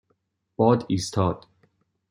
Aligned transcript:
باد 0.55 0.85
ایستاد. 0.89 1.45